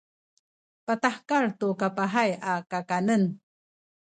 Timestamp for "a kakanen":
2.49-3.23